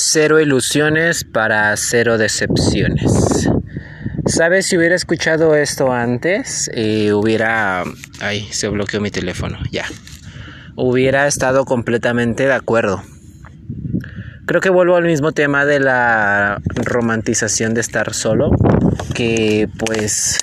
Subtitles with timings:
[0.00, 3.50] Cero ilusiones para cero decepciones.
[4.26, 4.66] ¿Sabes?
[4.66, 7.82] Si hubiera escuchado esto antes, eh, hubiera...
[8.20, 9.86] Ay, se bloqueó mi teléfono, ya.
[10.76, 13.02] Hubiera estado completamente de acuerdo.
[14.46, 18.52] Creo que vuelvo al mismo tema de la romantización de estar solo,
[19.14, 20.38] que pues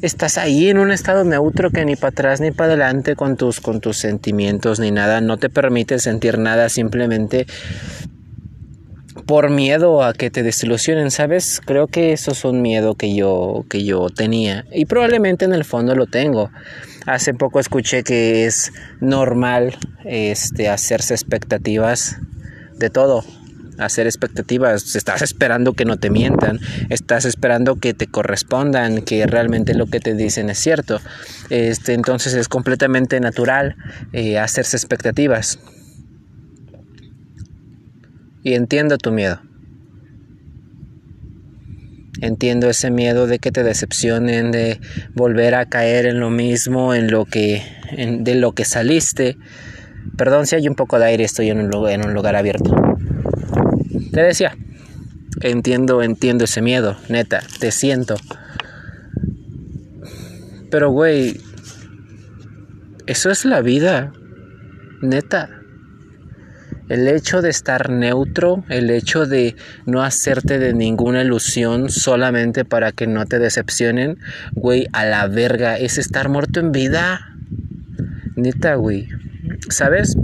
[0.00, 3.60] estás ahí en un estado neutro que ni para atrás ni para adelante con tus,
[3.60, 7.46] con tus sentimientos ni nada, no te permite sentir nada, simplemente
[9.28, 11.60] por miedo a que te desilusionen, ¿sabes?
[11.62, 15.66] Creo que eso es un miedo que yo, que yo tenía y probablemente en el
[15.66, 16.50] fondo lo tengo.
[17.04, 18.72] Hace poco escuché que es
[19.02, 22.16] normal este, hacerse expectativas
[22.78, 23.22] de todo,
[23.76, 26.58] hacer expectativas, estás esperando que no te mientan,
[26.88, 31.02] estás esperando que te correspondan, que realmente lo que te dicen es cierto.
[31.50, 33.76] Este, entonces es completamente natural
[34.14, 35.58] eh, hacerse expectativas.
[38.48, 39.42] Y entiendo tu miedo.
[42.22, 44.80] Entiendo ese miedo de que te decepcionen, de
[45.12, 47.62] volver a caer en lo mismo, en lo que,
[47.94, 49.36] de lo que saliste.
[50.16, 52.74] Perdón si hay un poco de aire, estoy en un, lugar, en un lugar abierto.
[54.12, 54.56] Te decía,
[55.42, 58.14] entiendo, entiendo ese miedo, neta, te siento.
[60.70, 61.38] Pero, güey,
[63.06, 64.14] eso es la vida,
[65.02, 65.57] neta.
[66.88, 72.92] El hecho de estar neutro, el hecho de no hacerte de ninguna ilusión solamente para
[72.92, 74.18] que no te decepcionen,
[74.52, 77.34] güey, a la verga, es estar muerto en vida.
[78.36, 79.08] Neta, güey.
[79.68, 80.16] ¿Sabes?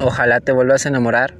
[0.00, 1.34] Ojalá te vuelvas a enamorar.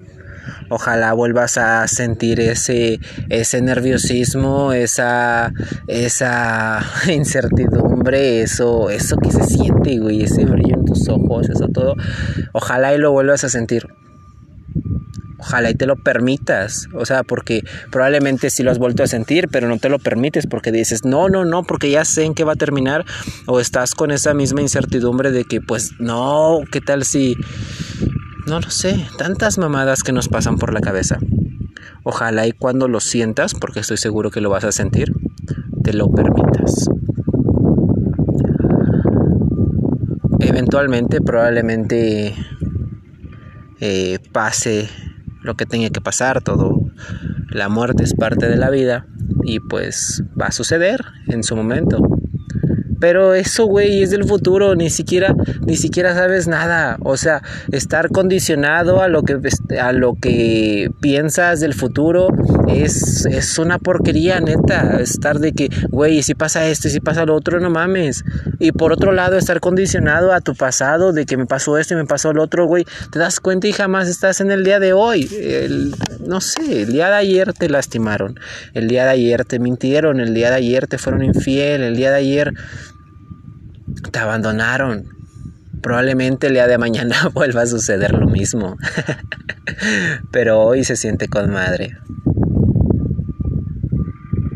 [0.70, 5.52] Ojalá vuelvas a sentir ese, ese nerviosismo, esa,
[5.86, 11.94] esa incertidumbre, eso, eso que se siente, güey, ese brillo en tus ojos, eso todo.
[12.52, 13.86] Ojalá y lo vuelvas a sentir.
[15.48, 19.48] Ojalá y te lo permitas, o sea, porque probablemente sí lo has vuelto a sentir,
[19.50, 22.44] pero no te lo permites porque dices, no, no, no, porque ya sé en qué
[22.44, 23.06] va a terminar,
[23.46, 27.34] o estás con esa misma incertidumbre de que, pues, no, ¿qué tal si...
[28.46, 31.18] No lo sé, tantas mamadas que nos pasan por la cabeza.
[32.02, 35.14] Ojalá y cuando lo sientas, porque estoy seguro que lo vas a sentir,
[35.82, 36.90] te lo permitas.
[40.40, 42.34] Eventualmente, probablemente
[43.80, 44.90] eh, pase
[45.48, 46.78] lo que tenga que pasar, todo.
[47.48, 49.06] La muerte es parte de la vida
[49.44, 51.98] y pues va a suceder en su momento.
[53.00, 55.34] Pero eso, güey, es del futuro, ni siquiera,
[55.66, 56.98] ni siquiera sabes nada.
[57.02, 57.42] O sea,
[57.72, 59.38] estar condicionado a lo que,
[59.80, 62.28] a lo que piensas del futuro
[62.68, 65.00] es, es una porquería, neta.
[65.00, 68.24] Estar de que, güey, si pasa esto y si pasa lo otro, no mames.
[68.58, 71.96] Y por otro lado, estar condicionado a tu pasado, de que me pasó esto y
[71.96, 72.84] me pasó lo otro, güey.
[73.12, 75.28] Te das cuenta y jamás estás en el día de hoy.
[75.40, 75.94] El,
[76.26, 78.38] no sé, el día de ayer te lastimaron.
[78.74, 80.20] El día de ayer te mintieron.
[80.20, 81.82] El día de ayer te fueron infiel.
[81.82, 82.54] El día de ayer
[84.10, 85.06] te abandonaron.
[85.82, 88.76] Probablemente el día de mañana vuelva a suceder lo mismo.
[90.32, 91.96] Pero hoy se siente con madre.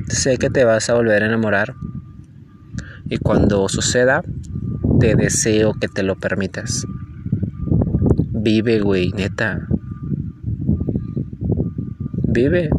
[0.09, 1.75] Sé que te vas a volver a enamorar.
[3.09, 4.23] Y cuando suceda,
[5.01, 6.87] te deseo que te lo permitas.
[8.31, 9.69] Vive, güey, neta.
[12.29, 12.71] Vive.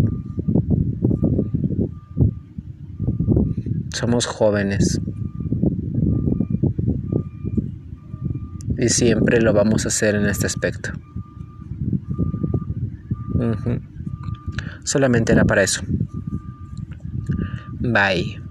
[3.94, 5.00] Somos jóvenes.
[8.84, 10.92] Y siempre lo vamos a hacer en este aspecto.
[14.84, 15.84] Solamente era para eso.
[17.80, 18.42] Bye.